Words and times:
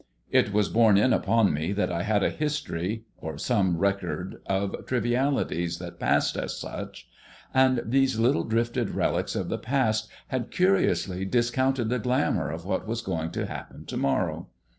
It 0.31 0.51
was 0.51 0.67
borne 0.67 0.97
in 0.97 1.13
upon 1.13 1.53
me 1.53 1.73
that 1.73 1.91
I 1.91 2.01
had 2.01 2.23
a 2.23 2.31
history, 2.31 3.03
or 3.19 3.37
some 3.37 3.77
record 3.77 4.41
of 4.47 4.75
trivialities 4.87 5.77
that 5.77 5.99
passed 5.99 6.35
as 6.35 6.57
such; 6.59 7.07
and 7.53 7.83
these 7.85 8.17
little 8.17 8.43
drifted 8.43 8.95
relics 8.95 9.35
of 9.35 9.47
the 9.47 9.59
past 9.59 10.09
had 10.29 10.49
curiously 10.49 11.23
discounted 11.23 11.89
the 11.89 11.99
glamour 11.99 12.49
of 12.49 12.65
what 12.65 12.87
was 12.87 13.03
going 13.03 13.29
to 13.33 13.45
happen 13.45 13.85
to 13.85 13.95
morrow. 13.97 14.47